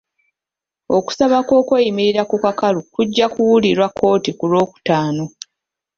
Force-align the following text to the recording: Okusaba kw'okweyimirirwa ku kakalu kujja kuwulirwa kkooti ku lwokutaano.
Okusaba 0.97 1.37
kw'okweyimirirwa 1.47 2.23
ku 2.29 2.35
kakalu 2.43 2.79
kujja 2.93 3.25
kuwulirwa 3.33 3.87
kkooti 3.91 4.31
ku 4.37 4.45
lwokutaano. 4.51 5.25